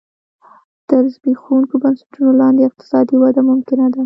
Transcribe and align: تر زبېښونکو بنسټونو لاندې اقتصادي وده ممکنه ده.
تر 0.89 1.03
زبېښونکو 1.13 1.75
بنسټونو 1.83 2.31
لاندې 2.41 2.61
اقتصادي 2.65 3.15
وده 3.19 3.41
ممکنه 3.49 3.85
ده. 3.93 3.99